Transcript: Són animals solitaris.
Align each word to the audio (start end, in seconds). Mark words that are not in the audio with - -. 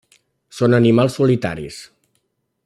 Són 0.59 0.75
animals 0.77 1.19
solitaris. 1.19 1.79